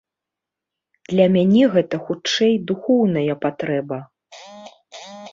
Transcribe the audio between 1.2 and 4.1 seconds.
мяне гэта, хутчэй, духоўная патрэба.